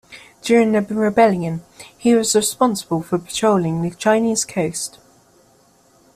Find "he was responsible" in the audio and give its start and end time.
1.95-3.03